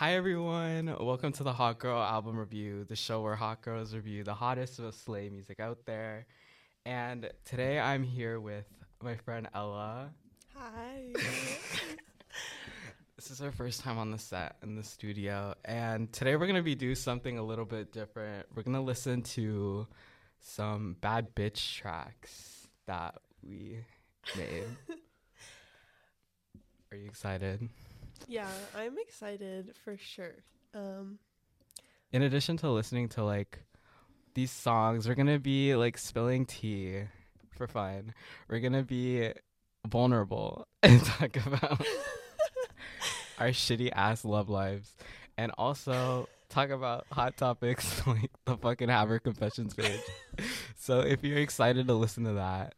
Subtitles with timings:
[0.00, 4.24] Hi everyone, welcome to the Hot Girl album review, the show where hot girls review
[4.24, 6.24] the hottest of slay music out there.
[6.86, 8.64] And today I'm here with
[9.02, 10.08] my friend Ela.
[10.56, 11.12] Hi.
[13.16, 16.62] This is our first time on the set in the studio, and today we're gonna
[16.62, 18.46] be do something a little bit different.
[18.54, 19.86] We're gonna listen to
[20.40, 23.84] some bad bitch tracks that we
[24.34, 24.64] made.
[26.90, 27.68] Are you excited?
[28.28, 30.34] Yeah, I'm excited for sure.
[30.74, 31.18] Um,
[32.12, 33.64] in addition to listening to like
[34.34, 37.02] these songs, we're gonna be like spilling tea
[37.50, 38.14] for fun.
[38.48, 39.32] We're gonna be
[39.86, 41.86] vulnerable and talk about
[43.38, 44.94] our shitty ass love lives,
[45.36, 50.00] and also talk about hot topics like the fucking Haver Confessions page.
[50.76, 52.74] so if you're excited to listen to that,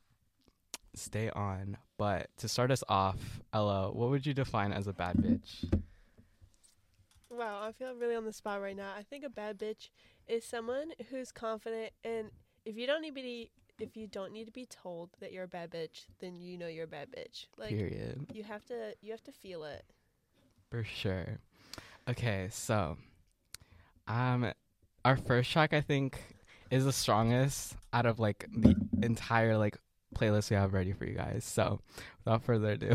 [0.95, 1.77] stay on.
[1.99, 5.73] But to start us off, Ela, what would you define as a bad bitch?
[7.31, 8.93] wow, I feel really on the spot right now.
[8.97, 9.89] I think a bad bitch
[10.29, 12.31] is someone who's confident, and
[12.65, 15.45] if you don't need to be, if you don't need to be told that you're
[15.45, 17.47] a bad bitch, then you know you're a bad bitch.
[17.57, 18.27] Like Period.
[18.33, 19.85] you have to, you have to feel it.
[20.71, 21.39] For sure.
[22.09, 22.97] Okay, so
[24.09, 24.53] um
[25.05, 26.21] our first track I think
[26.71, 29.77] is the strongest out of like the entire like
[30.15, 31.45] playlist we have ready for you guys.
[31.45, 31.81] So
[32.25, 32.95] without further ado.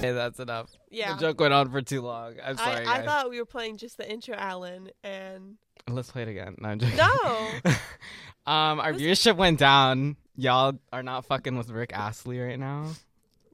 [0.00, 0.70] hey, that's enough.
[0.90, 1.14] Yeah.
[1.14, 2.34] The joke went on for too long.
[2.44, 2.86] I'm sorry.
[2.86, 5.56] I, I thought we were playing just the intro, Alan, and
[5.88, 6.56] Let's play it again.
[6.58, 6.96] No, I'm joking.
[6.96, 7.50] no.
[8.46, 10.16] um our viewership went down.
[10.36, 12.92] Y'all are not fucking with Rick Astley right now.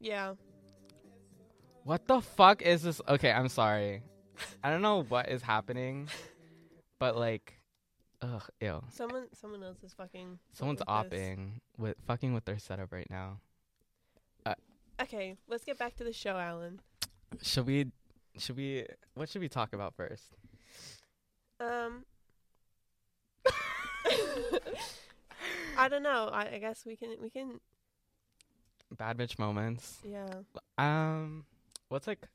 [0.01, 0.35] yeah.
[1.85, 3.01] What the fuck is this?
[3.09, 4.03] Okay, I'm sorry.
[4.63, 6.09] I don't know what is happening,
[6.99, 7.56] but like,
[8.23, 8.83] ugh, ew.
[8.91, 10.39] Someone, someone else is fucking.
[10.53, 11.21] Someone's with this.
[11.21, 13.41] opping with fucking with their setup right now.
[14.99, 16.81] Okay, let's get back to the show, Alan.
[17.43, 17.87] Should we?
[18.39, 18.87] Should we?
[19.15, 20.25] What should we talk about first?
[21.61, 22.05] Um,
[25.77, 26.31] I don't know.
[26.33, 27.61] I, I guess we can we can
[28.97, 29.99] Bad bitch moments.
[30.03, 30.27] yeah.
[30.79, 31.45] Um,
[31.89, 32.27] what's like,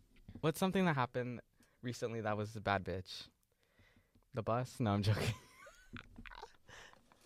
[0.41, 1.39] what's something that happened
[1.81, 3.27] recently that was a bad bitch?
[4.33, 4.75] The bus?
[4.79, 5.33] No, I'm joking.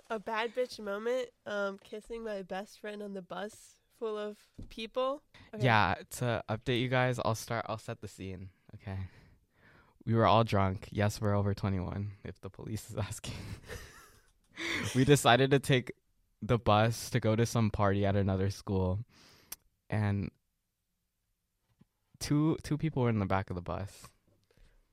[0.10, 1.30] A bad bitch moment.
[1.46, 4.38] Um, kissing my best friend on the bus full of
[4.70, 5.24] people.
[5.54, 5.66] Okay.
[5.66, 7.66] Yeah, to update you guys, I'll start.
[7.68, 8.50] I'll set the scene.
[8.76, 9.00] Okay.
[10.06, 10.88] We were all drunk.
[10.92, 12.12] Yes, we're over 21.
[12.24, 13.34] If the police is asking,
[14.94, 15.92] we decided to take
[16.42, 19.00] the bus to go to some party at another school,
[19.90, 20.30] and
[22.20, 24.08] two two people were in the back of the bus.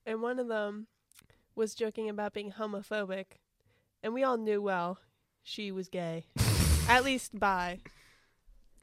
[0.06, 0.86] And one of them
[1.54, 3.24] was joking about being homophobic,
[4.02, 4.98] and we all knew well
[5.42, 6.26] she was gay,
[6.88, 7.80] at least bi.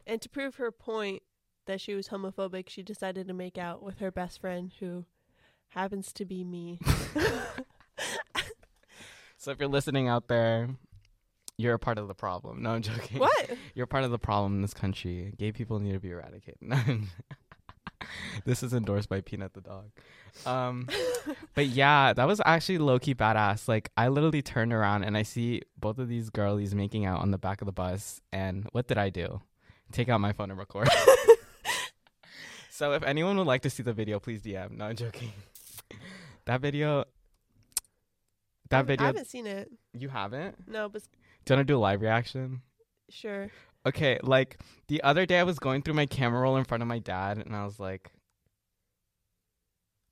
[0.05, 1.21] And to prove her point
[1.67, 5.05] that she was homophobic, she decided to make out with her best friend, who
[5.69, 6.79] happens to be me.
[9.39, 10.67] So if you're listening out there,
[11.57, 12.61] you're a part of the problem.
[12.61, 13.19] No, I'm joking.
[13.19, 13.51] what?
[13.73, 15.33] You're part of the problem in this country.
[15.37, 16.59] Gay people need to be eradicated.
[18.45, 19.91] This is endorsed by Peanut the dog.
[20.45, 20.87] Um,
[21.55, 23.67] but yeah, that was actually low key badass.
[23.67, 27.31] Like I literally turned around and I see both of these girlies making out on
[27.31, 28.21] the back of the bus.
[28.31, 29.41] And what did I do?
[29.91, 30.89] Take out my phone and record.
[32.69, 34.77] so if anyone would like to see the video, please DM.
[34.77, 35.31] No, I'm joking.
[36.45, 37.05] That video.
[38.69, 39.03] That I video.
[39.03, 39.71] I haven't seen it.
[39.93, 40.67] You haven't?
[40.67, 41.01] No, but
[41.45, 42.61] Do you want to do a live reaction?
[43.09, 43.49] sure.
[43.85, 46.87] Okay, like the other day I was going through my camera roll in front of
[46.87, 48.11] my dad and I was like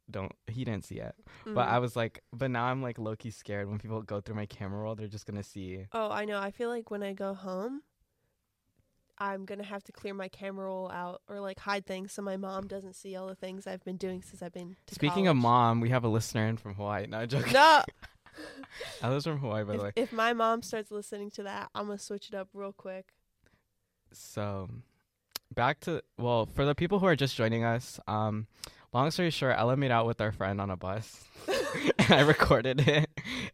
[0.10, 1.16] don't he didn't see it.
[1.46, 1.72] But Mm.
[1.72, 4.46] I was like but now I'm like low key scared when people go through my
[4.46, 6.40] camera roll, they're just gonna see Oh, I know.
[6.40, 7.82] I feel like when I go home,
[9.18, 12.38] I'm gonna have to clear my camera roll out or like hide things so my
[12.38, 14.76] mom doesn't see all the things I've been doing since I've been.
[14.88, 17.08] To Speaking of mom, we have a listener in from Hawaii.
[17.08, 17.54] No I'm joking.
[17.54, 17.82] no.
[19.02, 19.92] I was from Hawaii by the way.
[19.96, 23.14] if, if my mom starts listening to that, I'm gonna switch it up real quick.
[24.14, 24.70] So
[25.54, 28.46] back to well, for the people who are just joining us, um
[28.94, 31.24] long story short, Ela made out with our friend on a bus.
[31.48, 33.10] and I recorded it.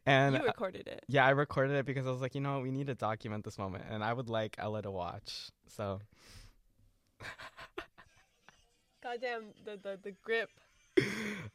[0.05, 1.03] And you recorded it.
[1.07, 3.57] Yeah, I recorded it because I was like, you know, we need to document this
[3.57, 5.49] moment, and I would like Ela to watch.
[5.67, 5.99] So
[9.01, 10.49] Goddamn the the the grip.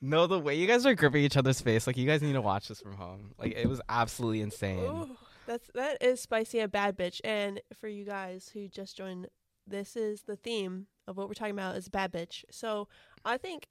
[0.00, 2.40] no, the way you guys are gripping each other's face, like you guys need to
[2.42, 3.32] watch this from home.
[3.38, 4.80] Like it was absolutely insane.
[4.80, 5.16] Ooh,
[5.46, 7.20] that's that is spicy and bad bitch.
[7.24, 9.28] And for you guys who just joined,
[9.66, 12.44] this is the theme of what we're talking about is bad bitch.
[12.50, 12.88] So
[13.24, 13.66] I think,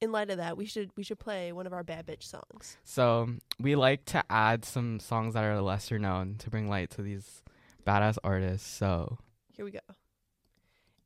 [0.00, 2.76] in light of that, we should we should play one of our bad bitch songs.
[2.84, 3.28] So
[3.60, 7.42] we like to add some songs that are lesser known to bring light to these
[7.86, 8.68] badass artists.
[8.68, 9.18] So
[9.52, 9.80] Here we go.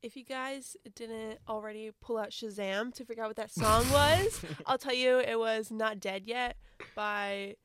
[0.01, 4.41] if you guys didn't already pull out Shazam to figure out what that song was,
[4.65, 6.57] I'll tell you it was Not Dead Yet
[6.95, 7.55] by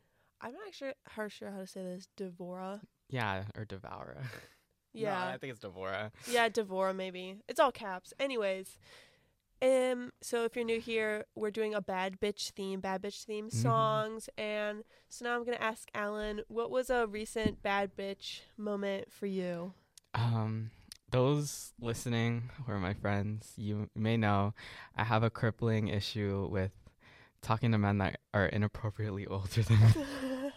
[0.41, 2.81] I'm not sure how sure how to say this, Devora.
[3.09, 4.19] Yeah, or Devora.
[4.97, 5.25] Yeah.
[5.25, 6.13] No, I think it's Devora.
[6.31, 7.39] Yeah, Devora maybe.
[7.49, 8.13] It's all caps.
[8.21, 8.79] Anyways,
[9.63, 13.49] um so if you're new here, we're doing a bad bitch theme, bad bitch theme
[13.49, 13.53] Mhm.
[13.53, 18.41] songs and so now I'm going to ask Alan, what was a recent bad bitch
[18.57, 19.73] moment for you?
[20.15, 20.71] Um,
[21.11, 24.55] those listening or my friends, you may know
[24.97, 26.73] I have a crippling issue with
[27.43, 30.51] talking to men that are inappropriately older than me.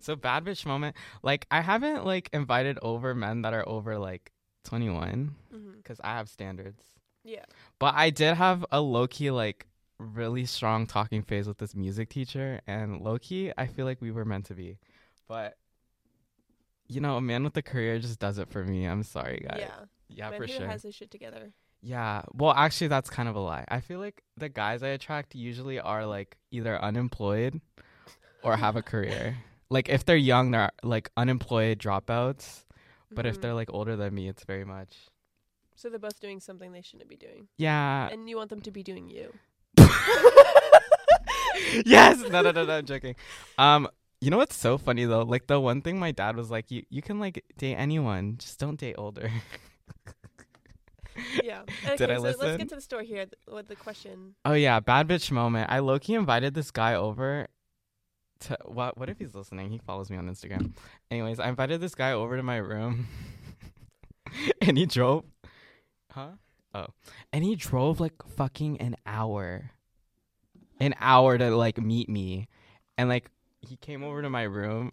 [0.00, 0.94] so bad bitch moment.
[1.22, 4.30] Like I haven't like invited over men that are over like
[4.64, 5.76] 21 Mhm.
[5.78, 6.82] because I have standards.
[7.26, 7.44] Yeah.
[7.78, 9.66] But I did have a low key like
[9.98, 14.10] really strong talking phase with this music teacher, and low key I feel like we
[14.12, 14.78] were meant to be.
[15.28, 15.56] But
[16.88, 18.84] you know, a man with a career just does it for me.
[18.86, 19.58] I'm sorry, guys.
[19.60, 19.74] Yeah.
[20.08, 20.68] Yeah, Man for who sure.
[20.68, 21.50] has his shit together.
[21.82, 22.22] Yeah.
[22.32, 23.64] Well, actually, that's kind of a lie.
[23.68, 27.60] I feel like the guys I attract usually are like either unemployed
[28.44, 29.36] or have a career.
[29.68, 32.62] Like if they're young, they're like unemployed dropouts.
[33.10, 33.40] But if Mhm.
[33.40, 34.94] they're like older than me, it's very much.
[35.76, 38.08] So they're both doing something they shouldn't be doing, Yeah.
[38.08, 39.32] and you want them to be doing you.
[41.84, 42.20] yes.
[42.30, 42.78] No, no, no, no.
[42.78, 43.14] I'm joking.
[43.58, 43.88] Um,
[44.20, 45.22] you know what's so funny though?
[45.22, 48.58] Like the one thing my dad was like, you you can like date anyone, just
[48.58, 49.30] don't date older.
[51.42, 51.62] Yeah.
[51.86, 54.34] Okay, Did I so let's get to the story here th- with the question.
[54.44, 55.70] oh yeah, bad bitch moment.
[55.72, 57.46] I low key invited this guy over.
[58.40, 58.98] To what?
[58.98, 59.70] What if he's listening?
[59.70, 60.72] He follows me on Instagram.
[61.10, 63.06] Anyways, I invited this guy over to my room,
[64.60, 65.24] and he drove.
[66.16, 66.30] Huh?
[66.74, 66.86] Oh,
[67.30, 69.70] and he drove like fucking an hour,
[70.80, 72.48] an hour to like meet me,
[72.96, 73.30] and like
[73.60, 74.92] he came over to my room,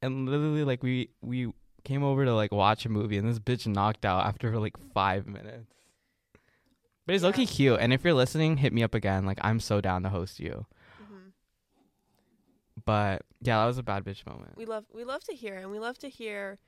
[0.00, 1.52] and literally like we we
[1.84, 5.26] came over to like watch a movie, and this bitch knocked out after like five
[5.26, 5.70] minutes.
[7.06, 7.28] But he's Yeah.
[7.28, 9.26] looking cute, and if you're listening, hit me up again.
[9.26, 10.64] Like I'm so down to host you.
[10.98, 11.28] hmm
[12.86, 14.56] But yeah, that was a bad bitch moment.
[14.56, 16.58] We love we love to hear, and we love to hear,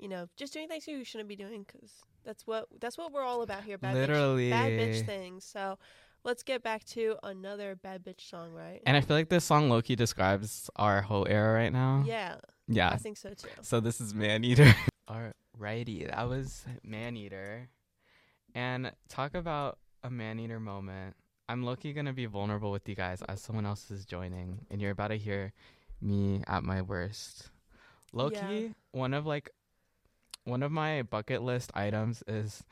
[0.00, 1.92] you know, just doing things you shouldn't be doing, because
[2.24, 3.78] that's what that's what we're all about here.
[3.78, 4.48] Bad Literally.
[4.48, 5.44] bitch, bad bitch things.
[5.44, 5.78] So
[6.24, 8.80] let's get back to another bad bitch song, right?
[8.86, 12.04] And I feel like this song Loki describes our whole era right now.
[12.06, 12.36] yeah,
[12.68, 12.90] Yeah.
[12.90, 13.48] I think so too.
[13.62, 14.74] So this is Man Eater.
[15.10, 17.68] Alrighty, that was Man Eater.
[18.54, 21.14] And talk about a Man Eater moment.
[21.48, 24.92] I'm Loki gonna be vulnerable with you guys as someone else is joining, and you're
[24.92, 25.52] about to hear
[26.00, 27.50] me at my worst.
[28.12, 28.68] Loki, Yeah.
[28.92, 29.50] one of like
[30.44, 32.64] one of my bucket list items is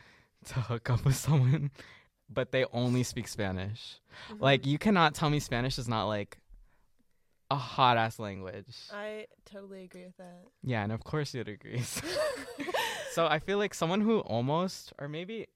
[0.47, 1.71] to hook up with someone,
[2.29, 4.01] but they only speak Spanish.
[4.31, 4.41] Mhm.
[4.41, 6.39] Like you cannot tell me Spanish is not like
[7.51, 8.77] a hot ass language.
[8.93, 10.43] I totally agree with that.
[10.63, 11.81] Yeah, and of course you'd agree.
[13.13, 15.47] so I feel like someone who almost or maybe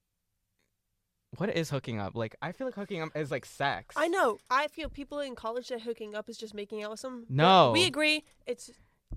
[1.37, 2.15] what is hooking up?
[2.15, 3.95] Like I feel like hooking up is like sex.
[3.97, 4.37] I know.
[4.49, 7.25] I feel people in college that hooking up is just making out with some.
[7.29, 7.71] No.
[7.71, 8.23] we agree.
[8.45, 8.71] It's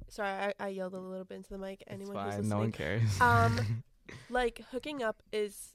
[0.08, 1.82] sorry, I, I yelled a little bit into the mic.
[1.86, 2.26] Anyone who's fine.
[2.28, 3.20] listening, No one cares.
[3.20, 3.82] Um,
[4.30, 5.74] like hooking up is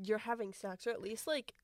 [0.00, 1.54] you're having sex or at least like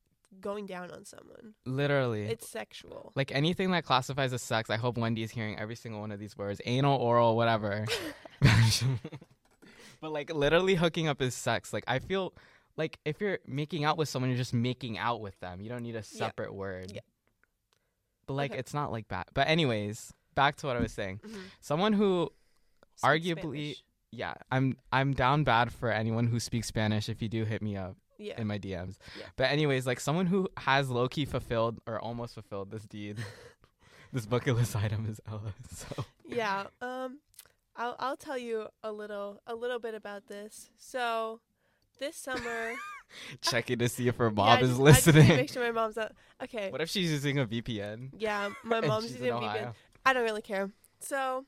[0.41, 1.53] going down on someone.
[1.65, 2.23] Literally.
[2.25, 3.13] It's sexual.
[3.15, 6.19] like anything that classifies as sex, I hope Wendy is hearing every single one of
[6.19, 6.59] these words.
[6.65, 7.85] Anal, oral, whatever.
[10.01, 11.71] but like literally hooking up is sex.
[11.73, 12.33] Like I feel
[12.77, 15.61] like if you're making out with someone, you're just making out with them.
[15.61, 16.91] You don't need a separate word.
[16.93, 17.01] Yeah.
[18.27, 18.59] But like Okay.
[18.59, 19.27] it's not like that.
[19.33, 21.19] But anyways, back to what I was saying.
[21.25, 21.41] Mhm.
[21.61, 22.31] Someone who
[22.97, 23.83] Speak Arguably- Spanish.
[24.11, 27.75] yeah, I'm I'm down bad for anyone who speaks Spanish if you do hit me
[27.75, 28.39] up Yeah.
[28.39, 28.97] in my DMs.
[29.19, 29.25] Yeah.
[29.35, 33.17] But anyways, like someone who has low key fulfilled or almost fulfilled this deed.
[34.13, 35.53] this bucket list item is Ela.
[35.73, 36.67] So yeah.
[36.81, 37.19] Um,
[37.75, 40.69] I'll I'll tell you a little a little bit about this.
[40.77, 41.41] So,
[41.99, 42.73] this summer,
[43.41, 45.27] checking to see if her mom I is just- listening.
[45.27, 46.13] make sure my mom's not.
[46.41, 46.69] Okay.
[46.71, 48.11] What if she's using a VPN?
[48.17, 49.73] Yeah, my mom's using a VPN.
[50.05, 50.71] I don't really care.
[50.99, 51.45] So,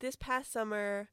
[0.00, 1.08] this past summer,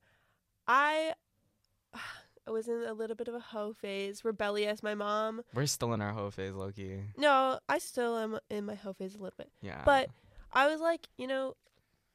[0.68, 1.14] I
[1.94, 4.82] I was in a little bit of a hoe phase, rebellious.
[4.82, 5.42] My mom.
[5.54, 7.02] We're still in our hoe phase, Loki.
[7.18, 9.52] No, I still am in my hoe phase a little bit.
[9.62, 9.82] Yeah.
[9.84, 10.10] But
[10.54, 11.56] I was like, you know,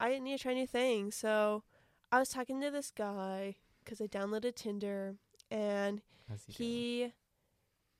[0.00, 1.16] I need to try new things.
[1.16, 1.64] So
[2.10, 5.16] I was talking to this guy because I downloaded Tinder,
[5.50, 6.00] and
[6.32, 6.64] As you do.
[6.64, 7.12] he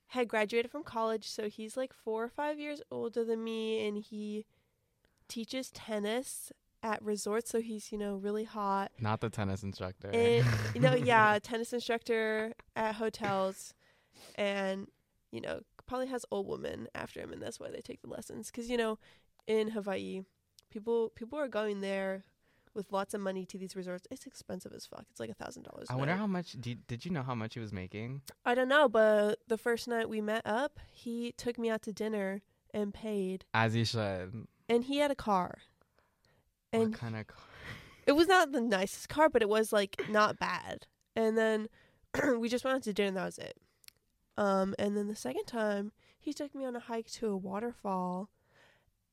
[0.08, 1.28] had graduated from college.
[1.28, 4.46] So he's like four or five years older than me, and he
[5.32, 7.50] teaches tennis at resorts.
[7.50, 8.92] So he's, you know, really hot.
[9.00, 10.10] not the tennis instructor.
[10.12, 13.74] And, you know, yeah, tennis instructor at hotels,
[14.34, 14.88] and
[15.30, 18.50] you know, probably has old women after him, and that's why they take the lessons.
[18.50, 18.98] Because you know,
[19.46, 20.22] in Hawaii,
[20.70, 22.24] people people are going there
[22.74, 24.06] with lots of money to these resorts.
[24.10, 25.04] It's expensive as fuck.
[25.10, 25.88] It's like a thousand dollars.
[25.90, 26.52] I wonder how much.
[26.60, 28.22] Did, did you know how much he was making?
[28.44, 31.92] I don't know, but the first night we met up, he took me out to
[31.92, 32.42] dinner
[32.74, 34.46] and paid, As he should.
[34.68, 35.58] And he had a car.
[36.72, 37.44] And what kind of car?
[38.06, 40.86] it was not the nicest car, but it was like not bad.
[41.14, 41.68] And then
[42.38, 43.56] we just went out to dinner and that was it.
[44.36, 48.30] Um, and then the second time he took me on a hike to a waterfall,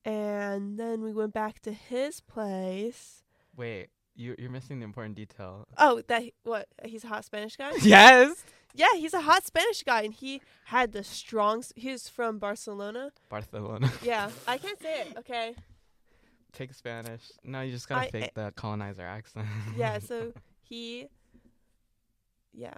[0.06, 3.24] and then we went back to his place.
[3.58, 5.68] Wait, you you're missing the important detail.
[5.78, 6.68] Oh, that what?
[6.86, 7.72] He's a hot Spanish guy.
[7.82, 8.46] yes.
[8.74, 11.60] Yeah, he's a hot Spanish guy, and he had the strong.
[11.60, 13.12] s- He's from Barcelona.
[13.30, 13.92] Barcelona.
[14.04, 15.18] Yeah, I can't say it.
[15.18, 15.56] Okay.
[16.54, 17.32] Take Spanish.
[17.44, 19.48] No, you just gotta I- fake eh, the colonizer accent.
[19.78, 21.08] Yeah, so he.
[22.52, 22.74] Yeah,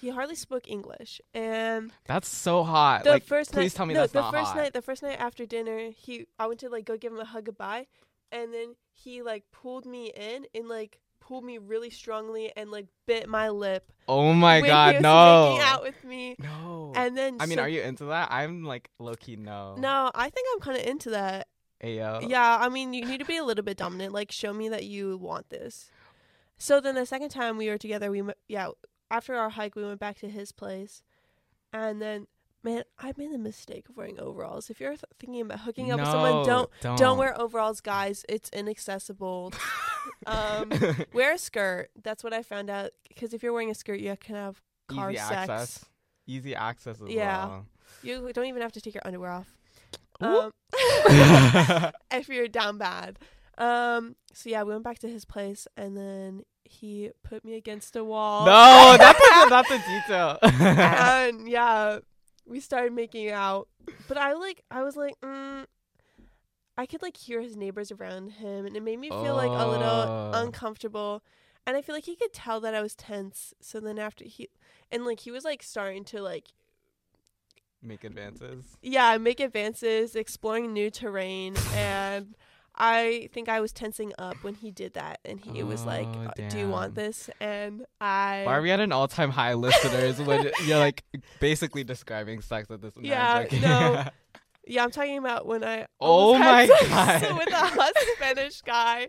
[0.00, 3.02] he hardly spoke English, and That's so hot.
[3.04, 4.56] the like, first please night, tell me no, that's the not first hot.
[4.56, 7.24] night, the first night after dinner, he, I went to like go give him a
[7.24, 7.86] hug goodbye,
[8.30, 12.86] and then he like pulled me in and like pulled me really strongly and like
[13.06, 13.90] bit my lip.
[14.08, 15.50] oh my god, no.
[15.50, 16.92] making out with me, no.
[16.94, 18.28] and then I mean, so- are you into that?
[18.30, 19.74] I'm like low key no.
[19.76, 21.48] No, I think I'm kind of into that.
[21.82, 22.26] Ayo.
[22.26, 24.14] Yeah, I mean, you need to be a little bit dominant.
[24.14, 25.90] Like, show me that you want this.
[26.56, 28.68] So then the second time we were together, we yeah,
[29.10, 31.02] after our hike, we went back to his place,
[31.72, 32.28] and then
[32.62, 34.70] man, I made the mistake of wearing overalls.
[34.70, 38.24] If you're th- thinking about hooking up with someone, don't don't don't wear overalls, guys.
[38.28, 39.52] It's inaccessible.
[40.26, 40.70] um,
[41.12, 41.90] wear a skirt.
[42.02, 42.90] That's what I found out.
[43.08, 45.32] Because if you're wearing a skirt, you can have car Easy sex.
[45.32, 45.84] access.
[46.26, 47.46] Easy access as Yeah.
[47.46, 47.66] well.
[48.02, 49.52] You don't even have to take your underwear off.
[50.20, 50.50] Um,
[52.10, 53.18] if you're down bad.
[53.58, 54.16] Um.
[54.32, 58.04] So yeah, we went back to his place, and then he put me against a
[58.04, 58.44] wall.
[58.44, 60.38] no, that's a, that's a detail.
[60.42, 62.00] and yeah,
[62.46, 63.68] we started making out.
[64.08, 65.64] But I like, I was like, mm,
[66.78, 69.66] I could like hear his neighbors around him, and it made me feel like a
[69.66, 70.30] little Oh.
[70.34, 71.22] uncomfortable.
[71.66, 73.52] And I feel like he could tell that I was tense.
[73.60, 74.48] So then after he,
[74.92, 76.48] and like he was like starting to like
[77.82, 78.64] Make advances.
[78.82, 82.34] yeah, make advances, exploring new terrain, and
[82.74, 86.24] I think I was tensing up when he did that, and he was like, Oh,
[86.42, 87.04] uh, "Do you want damn.
[87.06, 90.20] this?" And I, Why are we at an all-time high, listeners?
[90.20, 91.04] when you're like
[91.40, 92.94] basically describing sex at this.
[92.96, 93.60] no, I'm Yeah, joking.
[93.62, 94.04] no.
[94.66, 97.22] Yeah, I'm talking about when I Oh my God.
[97.38, 99.08] with a hot Spanish guy.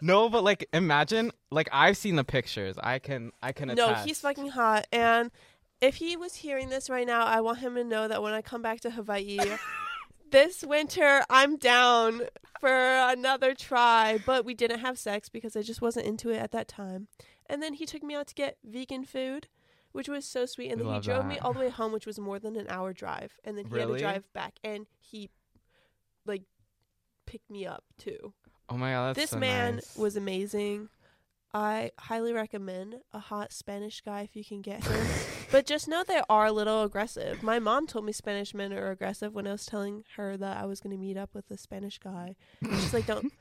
[0.00, 2.76] no, but like imagine, like I've seen the pictures.
[2.82, 3.88] I can, I can attest.
[3.88, 5.30] No, he's fucking hot, and
[5.80, 8.42] if he was hearing this right now, I want him to know that when I
[8.42, 9.38] come back to Hawaii.
[10.30, 12.22] This winter, I'm down
[12.58, 16.50] for another try, but we didn't have sex because I just wasn't into it at
[16.50, 17.06] that time.
[17.46, 19.46] And then he took me out to get vegan food,
[19.94, 20.70] which was so sweet.
[20.70, 22.66] And then he love drove me all the way home, which was more than an
[22.68, 23.32] hour drive.
[23.44, 24.00] And then he had Really?
[24.00, 25.30] to drive back, and he
[26.26, 26.42] like
[27.26, 28.34] picked me up too.
[28.68, 29.96] Oh my god, that's this so man nice.
[29.96, 30.88] was amazing.
[31.56, 35.06] I highly recommend a hot Spanish guy if you can get him.
[35.52, 37.44] but just know they are a little aggressive.
[37.44, 40.66] My mom told me Spanish men are aggressive when I was telling her that I
[40.66, 42.34] was going to meet up with a Spanish guy.
[42.60, 43.32] She's like, "Don't."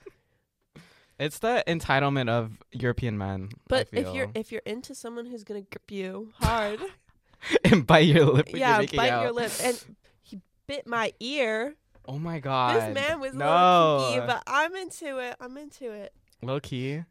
[1.19, 3.49] It's the entitlement of European men.
[3.67, 6.79] But if you're if you're into someone who's going to grip you hard,
[7.63, 9.23] and bite your lip yeah, you're bite out.
[9.23, 9.51] your lip.
[9.61, 9.79] And
[10.21, 11.75] he bit my ear.
[12.05, 12.75] Oh my god.
[12.75, 13.95] this man was a no.
[13.97, 15.35] little kinky, but I'm into it.
[15.39, 16.13] I'm into it.
[16.41, 17.03] low key.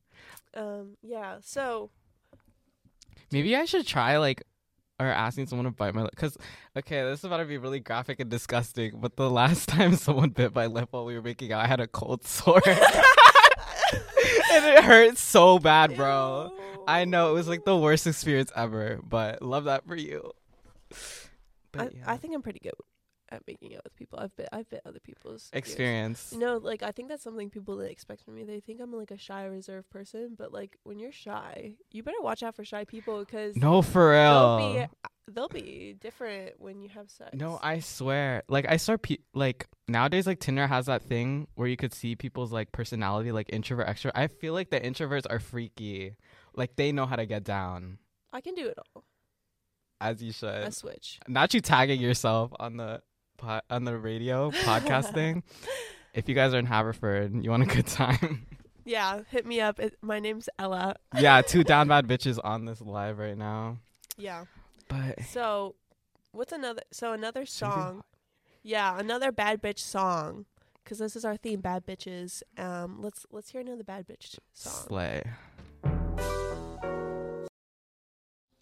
[0.55, 1.39] Um, yeah.
[1.41, 1.91] So
[3.33, 4.43] Maybe I should try like
[5.01, 6.37] or asking someone to bite my lip because
[6.77, 8.99] okay, this is about to be really graphic and disgusting.
[9.01, 11.81] But the last time someone bit my lip while we were making out, I had
[11.81, 12.61] a cold sore,
[14.53, 16.53] and it hurt so bad, bro.
[16.87, 20.33] I know it was like the worst experience ever, but love that for you.
[21.73, 22.05] But I, yeah.
[22.07, 22.75] I think I'm pretty good
[23.33, 24.19] at making out with people.
[24.19, 25.59] I've bit I've bit other people's ears.
[25.59, 26.33] experience.
[26.33, 28.45] No, like I think that's something people that expect from me.
[28.45, 32.21] They think I'm like a shy, reserved person, but like when you're shy, you better
[32.21, 34.75] watch out for shy people because No, for they'll real.
[34.75, 34.87] be
[35.33, 37.31] they'll be different when you have sex.
[37.35, 38.43] No, I swear.
[38.49, 42.17] Like I saw pe- like nowadays like Tinder has that thing where you could see
[42.17, 44.12] people's like personality like introvert extrovert.
[44.15, 46.17] I feel like the introverts are freaky.
[46.55, 47.99] Like they know how to get down
[48.33, 49.05] I can do it all.
[50.01, 50.49] as you should.
[50.65, 51.21] I switch.
[51.29, 53.01] Not you tagging yourself on the
[53.43, 55.43] po- on the radio podcast thing.
[56.15, 58.47] If you guys are in Haverford, and you want a good time.
[58.85, 59.79] Yeah, hit me up.
[59.79, 60.97] It, my name's Ela.
[61.19, 63.79] yeah, two down bad bitches on this live right now.
[64.17, 64.45] Yeah.
[64.89, 65.77] But So,
[66.33, 66.83] what's another?
[66.91, 68.03] So another song.
[68.63, 70.47] Yeah, another bad bitch song.
[70.85, 72.43] Cause this is our theme, bad bitches.
[72.59, 74.87] Um, let's let's hear another bad bitch song.
[74.89, 75.23] Slay.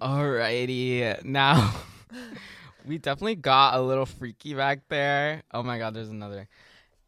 [0.00, 1.74] Alrighty, now
[2.86, 5.42] we definitely got a little freaky back there.
[5.52, 6.48] Oh my god, there's another.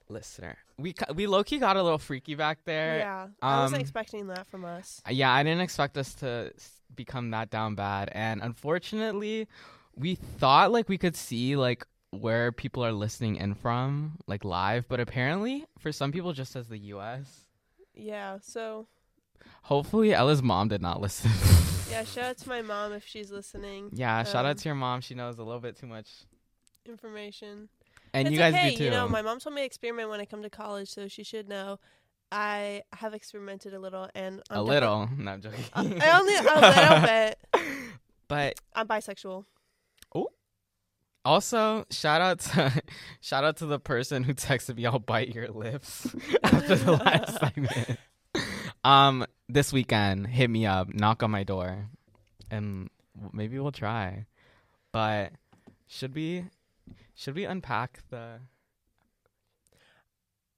[0.08, 0.58] listener.
[0.78, 2.98] We we low key got a little freaky back there.
[2.98, 5.00] yeah, I wasn't um, expecting that from us.
[5.08, 6.52] Yeah, I didn't expect us to
[6.94, 9.48] become that down bad, and unfortunately,
[9.96, 14.86] we thought like we could see like where people are listening in from, like live,
[14.88, 17.46] but apparently for some people, just as the U.S.
[17.94, 18.86] Yeah, so
[19.62, 21.30] Hopefully, Ela's mom did not listen.
[21.90, 23.90] yeah, shout out to my mom if she's listening.
[23.92, 25.00] yeah, shout Um, out to your mom.
[25.00, 26.08] She knows a little bit too much,
[26.86, 27.68] Information.
[28.14, 28.84] and it's you guys okay, do too.
[28.84, 31.22] You know, my mom told me to experiment when I come to college, so she
[31.24, 31.78] should know.
[32.30, 35.08] I have experimented a little, and I'm a little.
[35.18, 35.64] No, I'm joking.
[35.74, 37.00] Uh, I only a little
[37.62, 37.78] bit.
[38.28, 39.44] But I'm bisexual.
[40.14, 40.28] Oh.
[41.24, 42.82] Also, shout out to
[43.20, 46.06] shout out to the person who texted me, "I'll bite your lips"
[46.42, 47.98] after the last segment.
[48.82, 51.88] Um, this weekend, hit me up, knock on my door,
[52.50, 52.88] and
[53.32, 54.26] maybe we'll try.
[54.92, 55.32] But
[55.86, 56.46] should we
[57.14, 58.40] should we unpack the?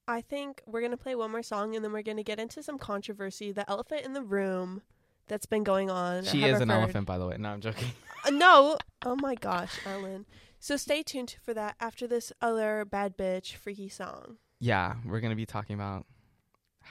[0.06, 2.78] I think we're gonna play one more song, and then we're gonna get into some
[2.78, 3.52] controversy.
[3.52, 4.82] The elephant in the room
[5.28, 6.24] that's been going on.
[6.24, 6.70] She is an Haverford.
[6.70, 7.36] elephant, by the way.
[7.38, 7.88] No, I'm joking.
[8.26, 8.78] Uh, no.
[9.04, 10.24] Oh my gosh, Ellen.
[10.58, 14.38] So stay tuned for that after this other bad bitch freaky song.
[14.60, 16.06] Yeah, we're gonna be talking about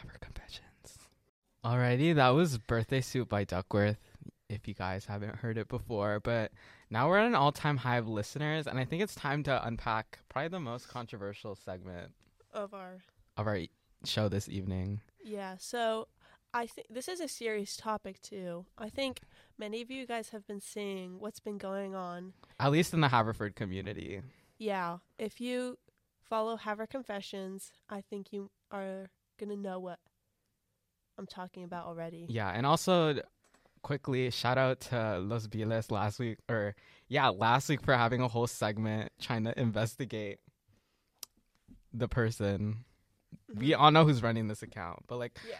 [0.05, 0.67] our confessions.
[1.63, 3.97] Alrighty, that was "Birthday Suit" by Duckworth.
[4.49, 6.51] If you guys haven't heard it before, but
[6.89, 10.19] now we're at an all-time high of listeners, and I think it's time to unpack
[10.29, 12.11] probably the most controversial segment
[12.51, 12.97] Of our
[13.37, 13.69] of our e-
[14.03, 14.99] show this evening.
[15.23, 15.55] yeah.
[15.57, 16.07] So
[16.53, 18.65] I think this is a serious topic too.
[18.77, 19.21] I think
[19.57, 22.33] many of you guys have been seeing what's been going on.
[22.59, 24.21] At least in the Haverford community.
[24.59, 24.97] Yeah.
[25.17, 25.79] If you
[26.21, 29.97] follow Haver Confessions, I think you are gonna know what
[31.23, 32.25] I'm talking about already.
[32.27, 33.21] Yeah, and also
[33.81, 36.75] quickly shout out to Los Biles last week, or
[37.07, 40.39] yeah, last week for having a whole segment trying to investigate
[41.93, 42.83] the person.
[43.55, 43.79] We Mhm.
[43.79, 45.55] all know who's running this account, but like, Yeah.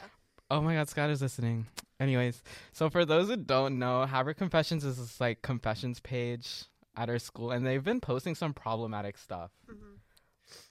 [0.51, 1.67] oh my God, Scott is listening.
[1.98, 2.43] Anyways,
[2.74, 6.65] so for those who don't know, Haver Confessions is this like confessions page
[6.98, 9.51] at our school, and they've been posting some problematic stuff.
[9.65, 9.93] hmm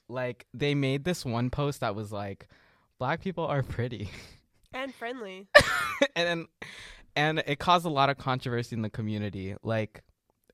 [0.07, 2.47] Like they made this one post that was like,
[2.99, 4.11] "Black people are pretty."
[4.75, 5.49] And friendly.
[6.17, 6.47] and then,
[7.17, 9.55] and it caused a lot of controversy in the community.
[9.63, 10.03] Like,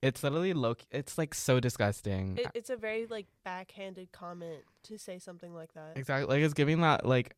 [0.03, 0.77] it's literally low.
[0.91, 2.39] It's like so disgusting.
[2.39, 5.97] It, it's a very like backhanded comment to say something like that.
[5.97, 7.35] exactly, like it's giving that like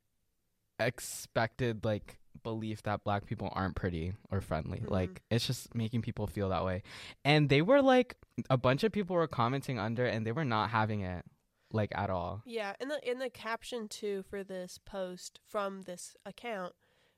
[0.79, 4.79] expected like belief that black people aren't pretty or friendly.
[4.79, 4.91] Mhm.
[4.91, 6.83] Like, it's just making people feel that way.
[7.25, 8.17] And they were like,
[8.49, 11.25] a bunch of people were commenting under, and they were not having it
[11.73, 12.43] like at all.
[12.45, 16.75] Yeah, and the in the caption too for this post from this account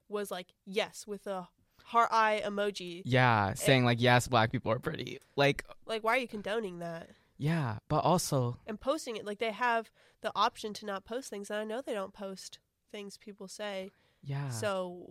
[0.09, 1.49] was like yes with a
[1.85, 3.03] heart eye emoji.
[3.05, 5.19] Yeah, eh, saying like, yes, black people are pretty.
[5.37, 7.09] Like, Like why are you condoning that?
[7.39, 11.51] yeah, but also, And posting it like they have the option to not post things
[11.51, 12.61] and I know they don't post
[12.93, 13.91] things people say.
[14.23, 14.51] yeah.
[14.51, 15.11] So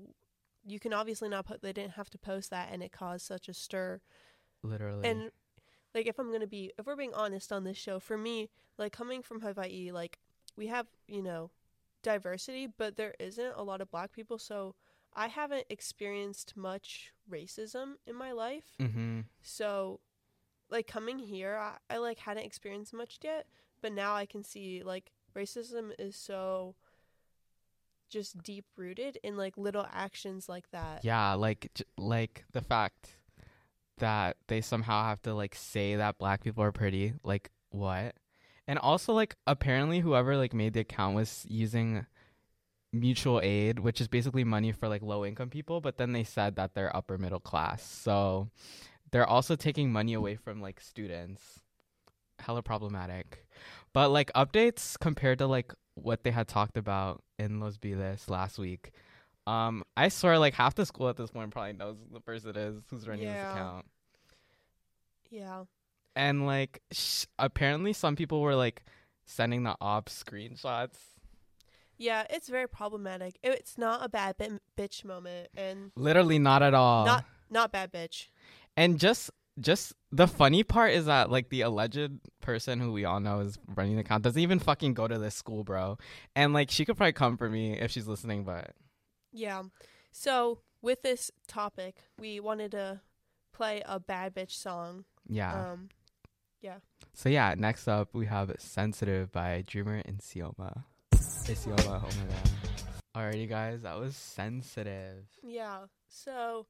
[0.66, 3.50] you can obviously not put they didn't have to post that and it caused such
[3.50, 4.00] a stir.
[4.64, 5.08] literally.
[5.10, 5.32] And
[5.94, 8.50] like if I'm going to be if we're being honest on this show for me
[8.78, 10.20] like coming from Hawaii like
[10.56, 11.52] we have, you know,
[12.04, 14.76] diversity but there isn't a lot of black people so
[15.14, 18.66] I haven't experienced much racism in my life.
[18.80, 19.22] mm-hmm.
[19.42, 20.00] So
[20.70, 23.46] like coming here I, I like hadn't experienced much yet,
[23.82, 26.76] but now I can see like racism is so
[28.10, 31.04] just deep rooted in like little actions like that.
[31.04, 33.18] Yeah, like j- like the fact
[33.98, 37.14] that they somehow have to like say that black people are pretty.
[37.24, 38.16] Like what?
[38.68, 42.06] And also like apparently whoever like made the account was using
[42.94, 46.56] mutual aid, which is basically money for like low income people, but then they said
[46.56, 47.84] that they're upper middle class.
[47.84, 48.50] So
[49.12, 51.62] they're also taking money away from like students.
[52.40, 53.46] Hella problematic.
[53.94, 58.58] But like updates compared to like what they had talked about in Los Biles last
[58.58, 58.92] week.
[59.48, 62.56] Um, I swear, like half the school at this point probably knows who the person
[62.56, 63.44] is who's running Yeah.
[63.48, 63.86] this account.
[65.30, 65.64] Yeah.
[66.16, 68.84] And like, sh- apparently, some people were like
[69.26, 70.98] sending the ops screenshots.
[71.98, 73.38] Yeah, it's very problematic.
[73.44, 77.06] It's not a bad bi- bitch moment and Literally, not at all.
[77.06, 78.28] not not bad bitch.
[78.78, 83.20] and just, just the funny part is that like the alleged person who we all
[83.20, 85.98] know is running the account doesn't even fucking go to this school, bro.
[86.36, 88.72] And like, she could probably come for me if she's listening, but
[89.32, 89.64] Yeah.
[90.12, 93.02] So with this topic, we wanted to
[93.54, 95.06] play a bad bitch song.
[95.28, 95.72] yeah.
[95.72, 95.90] Um
[96.62, 96.78] yeah.
[97.14, 100.84] So yeah, next up we have "Sensitive" by Dreamer and Sioma.
[101.46, 102.50] Hey Sioma, oh my god.
[103.16, 105.86] Alrighty guys, that was "Sensitive." Yeah.
[106.08, 106.68] So,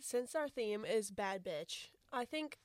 [0.00, 2.58] since our theme is bad bitch, I think,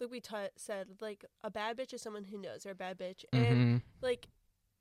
[0.00, 2.98] like we t- said, like a bad bitch is someone who knows they're a bad
[2.98, 4.28] bitch, and hmm like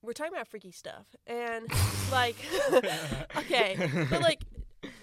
[0.06, 1.66] we're talking about freaky stuff, and
[2.12, 2.36] like,
[3.38, 4.42] okay, but like,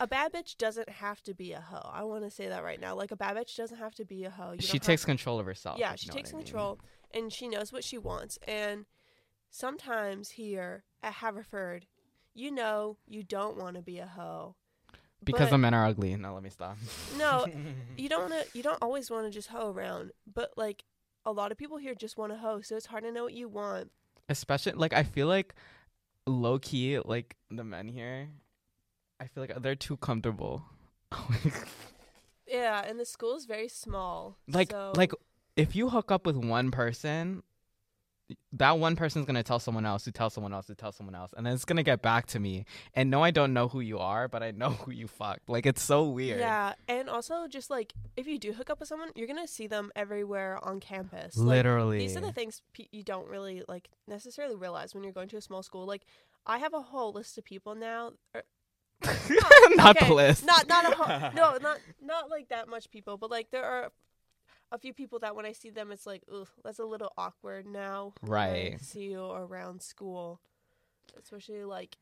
[0.01, 1.91] a bad bitch doesn't have to be a hoe.
[1.93, 2.95] I want to say that right now.
[2.95, 4.53] Like, a bad bitch doesn't have to be a hoe.
[4.53, 5.79] You she takes control of herself.
[5.79, 6.47] yeah, she takes what I mean.
[6.47, 6.81] control,
[7.13, 8.39] and she knows what she wants.
[8.47, 8.87] And
[9.51, 11.87] sometimes here at Haverford,
[12.35, 14.57] you know, you don't want to be a hoe.
[15.25, 16.17] Because but- the men are ugly.
[16.17, 16.77] No, let me stop.
[17.19, 17.47] No,
[17.97, 18.57] you don't want to.
[18.57, 20.85] You don't always want to just hoe around, but like
[21.25, 23.35] a lot of people here just want to hoe, so it's hard to know what
[23.35, 23.91] you want.
[24.33, 25.55] Especially like I feel like
[26.27, 28.29] low key like the men here.
[29.21, 30.65] I feel like they're too comfortable.
[32.47, 34.37] Yeah, and the school is very small.
[34.47, 35.13] like so, like
[35.57, 37.43] if you hook up with one person
[38.53, 41.35] that one person's gonna tell someone else who tells someone else who tells someone else
[41.37, 43.99] and then it's gonna get back to me and no i don't know who you
[43.99, 47.69] are but i know who you fucked like it's so weird Yeah, and also just
[47.69, 51.37] like if you do hook up with someone, you're gonna see them everywhere on campus.
[51.37, 55.13] Like, literally these are the things pe- you don't really like necessarily realize when you're
[55.13, 55.87] going to a small school.
[55.87, 56.05] Like
[56.47, 58.13] I have a whole list of people now.
[58.37, 58.43] Er,
[59.07, 62.91] or, not okay, the list not not a whole, no, not not like that much
[62.91, 63.91] people, but like there are
[64.73, 67.67] a few people that when I see them, it's like, ugh, that's a little awkward
[67.67, 68.15] now.
[68.23, 68.81] Right.
[68.81, 70.41] see you around school,
[71.21, 71.97] especially like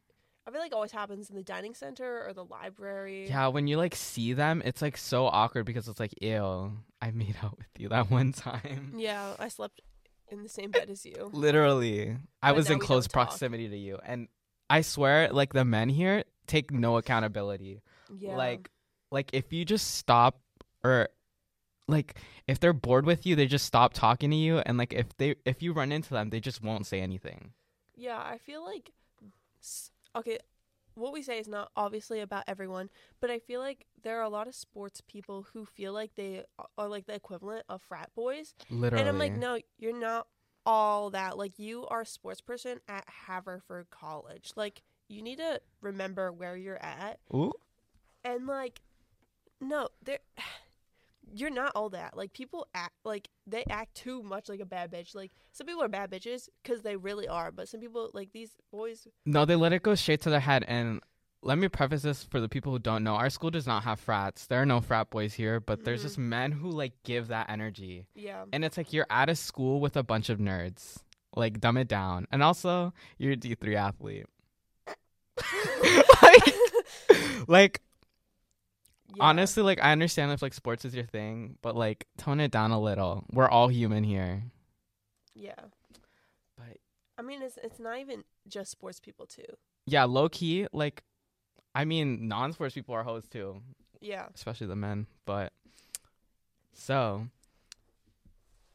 [0.46, 3.28] I feel like it always happens in the dining center or the library.
[3.28, 7.10] yeah when you like see them it's like so awkward because it's like ew i
[7.10, 9.82] made out with you that one time Yeah, I slept
[10.30, 11.30] in the same bed as you.
[11.32, 13.28] literally i But was in close don't talk.
[13.28, 14.28] proximity to you and
[14.70, 17.82] i swear like the men here take no accountability
[18.18, 18.36] Yeah.
[18.36, 18.70] like
[19.12, 20.40] like if you just stop
[20.82, 21.10] or
[21.90, 25.16] like if they're bored with you they just stop talking to you and like if
[25.16, 27.52] they if you run into them they just won't say anything
[27.96, 28.90] Yeah, I feel like
[30.16, 30.38] okay,
[30.94, 34.28] what we say is not obviously about everyone, but I feel like there are a
[34.28, 36.44] lot of sports people who feel like they
[36.76, 38.54] are like the equivalent of frat boys.
[38.70, 40.26] literally And I'm like, no, you're not
[40.66, 41.38] all that.
[41.38, 44.52] Like you are a sports person at Haverford College.
[44.56, 47.52] Like you need to remember where you're at Ooh.
[48.24, 48.80] and like
[49.60, 50.20] no, there
[51.32, 52.16] you're not all that.
[52.16, 55.14] Like people act like they act too much like a bad bitch.
[55.14, 58.50] Like some people are bad bitches because they really are, but some people like these
[58.72, 59.06] boys.
[59.26, 61.00] no they let it go straight to their head and
[61.42, 63.98] let me preface this for the people who don't know our school does not have
[63.98, 66.02] frats there are no frat boys here but there's Mhm.
[66.02, 69.80] just men who like give that energy Yeah, and it's like you're at a school
[69.80, 70.98] with a bunch of nerds
[71.34, 74.26] like dumb it down and also you're a d3 athlete
[76.22, 76.54] like,
[77.48, 77.80] like
[79.16, 79.24] Yeah.
[79.24, 82.70] honestly like i understand if like sports is your thing but like tone it down
[82.70, 83.24] a little.
[83.32, 84.44] We're all human here.
[85.34, 85.54] Yeah,
[86.56, 86.76] but
[87.18, 89.44] I mean it's it's not even just sports people too.
[89.86, 91.02] yeah low key like
[91.74, 93.60] i mean non-sports people are hoes too.
[94.00, 95.52] Yeah, especially the men but
[96.72, 97.26] so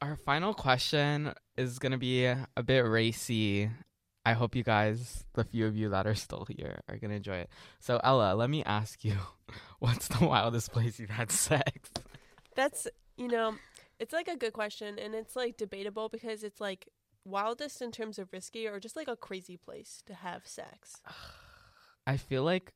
[0.02, 3.70] our final question is gonna be a bit racy.
[4.28, 7.38] I hope you guys the few of you that are still here are gonna enjoy
[7.38, 7.50] it.
[7.80, 9.16] So Ela let me ask you
[9.80, 11.92] what's the wildest place you've had sex
[12.56, 13.56] that's you know,
[14.00, 16.88] it's like a good question, and it's like debatable because it's like
[17.24, 21.02] wildest in terms of risky or just like a crazy place to have sex.
[22.08, 22.72] I feel like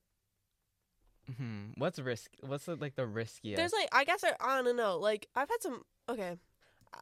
[1.37, 4.75] hmm, what's risk what's the, like the riskiest There's like I guess I, I don't
[4.75, 4.97] know.
[4.97, 6.35] Like I've had some okay.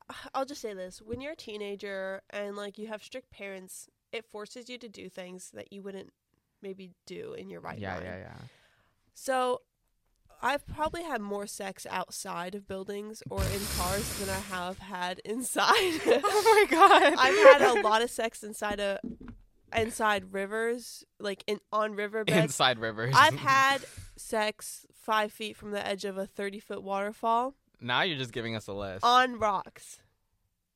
[0.34, 1.02] I'll just say this.
[1.02, 5.10] When you're a teenager and like you have strict parents, it forces you to do
[5.10, 6.12] things that you wouldn't
[6.62, 8.06] maybe do in your right yeah mind.
[8.06, 8.34] yeah yeah
[9.14, 9.62] So
[10.42, 15.20] I've probably had more sex outside of buildings or in cars than I have had
[15.26, 15.74] inside.
[16.06, 19.00] oh my god I've had a lot of sex inside a
[19.76, 22.38] inside rivers, like in on riverbeds.
[22.38, 23.80] inside rivers I've had
[24.16, 28.56] sex five feet from the edge of a thirty foot waterfall now you're just giving
[28.56, 30.00] us a list on rocks.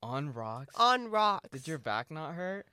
[0.04, 1.50] on rocks On rocks.
[1.52, 2.66] did your back not hurt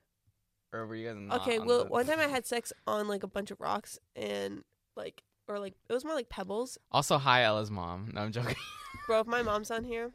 [0.72, 3.08] or were you guys not Okay, on well, the- one time I had sex on
[3.08, 4.62] like a bunch of rocks and
[4.96, 6.78] like or like it was more like pebbles.
[6.92, 8.56] also hi Ela's mom no i'm joking
[9.06, 10.10] Bro, if my mom's on here.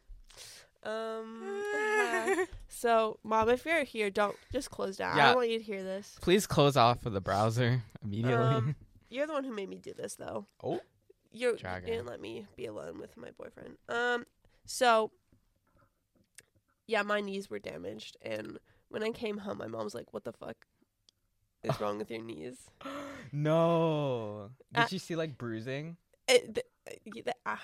[0.84, 1.64] Um
[2.68, 5.14] so mom, if you're here, don't just close down.
[5.14, 5.26] I Yeah.
[5.28, 6.16] don't want you to hear this.
[6.22, 8.76] please close off of the browser immediately Um,
[9.10, 10.48] You're the one who made me do this though.
[10.64, 10.82] oh
[11.32, 13.78] you you didn't let me be alone with my boyfriend.
[13.90, 14.26] Um,
[14.66, 15.12] so
[16.86, 20.34] yeah, my knees were damaged, and when I came home, my mom's like, "What the
[20.34, 20.58] fuck
[21.64, 22.58] is wrong with your knees?"
[23.32, 25.98] no did Uh, you see like bruising
[26.28, 26.66] It, th-
[27.06, 27.62] y- th- ah,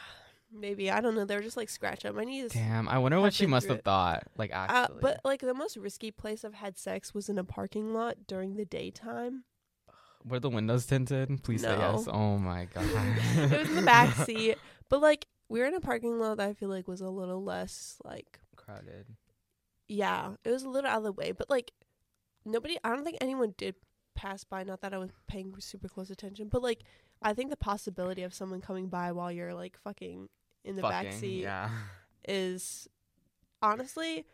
[0.52, 1.26] maybe I don't know.
[1.26, 2.52] They were just like scratch on my knees.
[2.54, 3.86] damn i wonder I've what she been must through have it.
[3.86, 7.38] thought like Uh, actually but like the most risky place I've had sex was in
[7.38, 9.44] a parking lot during the daytime.
[10.26, 12.12] were the windows tinted please say yes No.
[12.14, 12.86] oh my god
[13.38, 14.58] it was in the back seat,
[14.90, 17.44] but like we were in a parking lot that I feel like was a little
[17.44, 19.06] less like crowded
[19.92, 21.72] yeah, it was a little out of the way, but like
[22.46, 22.78] nobody.
[22.84, 23.74] I don't think anyone did
[24.20, 24.64] pass by.
[24.64, 26.84] Not that I was paying super close attention, but like
[27.22, 30.30] I think the possibility of someone coming by while you're like fucking
[30.64, 31.70] in the back seat Yeah.
[32.28, 32.88] is
[33.62, 34.26] honestly.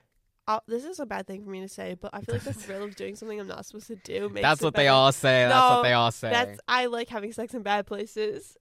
[0.47, 2.53] Uh, this is a bad thing for me to say, but I feel like the
[2.53, 5.47] thrill of doing something I'm not supposed to do makes That's what they all say.
[5.47, 6.29] That's No, what they all say.
[6.29, 8.55] That's I like having sex in bad places.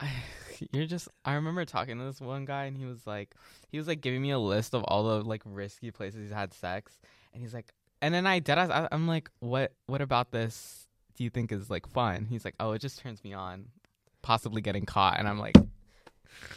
[0.72, 1.08] You're just.
[1.24, 3.34] I remember talking to this one guy, and he was like,
[3.68, 6.52] he was like giving me a list of all the like risky places he's had
[6.52, 7.00] sex,
[7.32, 7.68] and he's like,
[8.02, 10.86] and then I ass, I, I'm like, what, what about this?
[11.16, 12.26] Do you think is like fun?
[12.30, 13.66] He's like, oh, it just turns me on,
[14.22, 15.56] possibly getting caught, and I'm like,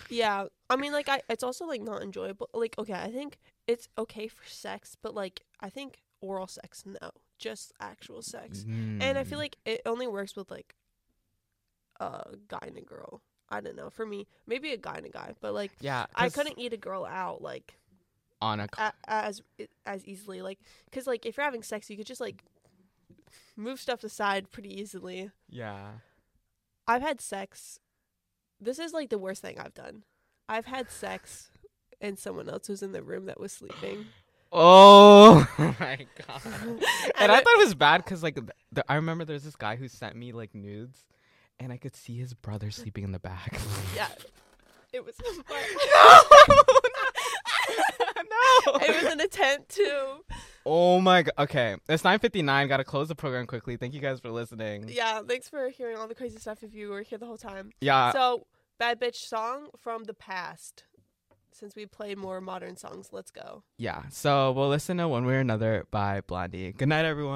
[0.10, 2.50] Yeah, I mean, like, I it's also like not enjoyable.
[2.54, 7.12] Like, okay, I think it's okay for sex, but like, I think oral sex, no,
[7.40, 8.64] just actual sex.
[8.64, 10.76] And I feel "Hmm." like it only works with like
[12.00, 13.22] a guy and a girl.
[13.50, 13.90] I don't know.
[13.90, 16.78] For me, maybe a guy and a guy, but like, yeah, I couldn't eat a
[16.78, 17.76] girl out like
[18.44, 18.68] on a.
[18.78, 19.42] a, as
[19.86, 20.42] as easily.
[20.42, 20.60] Like,
[20.92, 22.44] cause like if you're having sex, you could just like
[23.56, 25.32] move stuff aside pretty easily.
[25.50, 25.88] Yeah.
[26.88, 27.80] I've had sex.
[28.60, 30.04] This is like the worst thing I've done.
[30.50, 31.50] I've had sex
[32.02, 34.06] and someone else was in the room that was sleeping.
[34.56, 36.42] Oh my god.
[36.46, 36.84] And
[37.18, 38.38] and I I- thought it was bad because like
[38.88, 41.08] I remember there's this guy who sent me like nudes,
[41.60, 43.60] and I could see his brother sleeping in the back.
[43.96, 44.10] Yeah.
[44.94, 45.34] It was no.
[48.82, 50.18] it was an attempt to.
[50.66, 51.34] Oh my god.
[51.40, 52.68] Okay, it's 9:59.
[52.68, 53.76] Got to close the program quickly.
[53.78, 54.88] Thank you guys for listening.
[54.90, 57.72] Yeah, thanks for hearing all the crazy stuff if you were here the whole time.
[57.82, 58.12] Yeah.
[58.14, 58.48] so,
[58.80, 60.84] Bad Bitch song from the past.
[61.52, 63.64] Since we play more modern songs, let's go.
[63.78, 64.04] yeah.
[64.10, 66.72] So we'll listen to one way or another by Blondie.
[66.72, 67.32] Good night, everyone.